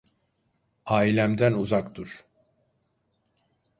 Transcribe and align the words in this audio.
Ailemden 0.85 1.53
uzak 1.65 1.93
dur. 1.95 2.15